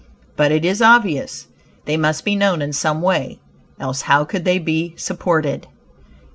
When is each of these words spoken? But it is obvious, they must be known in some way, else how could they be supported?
But 0.35 0.51
it 0.51 0.65
is 0.65 0.81
obvious, 0.81 1.45
they 1.85 1.95
must 1.95 2.25
be 2.25 2.35
known 2.35 2.63
in 2.63 2.73
some 2.73 3.03
way, 3.03 3.39
else 3.79 4.01
how 4.01 4.25
could 4.25 4.45
they 4.45 4.57
be 4.57 4.95
supported? 4.97 5.67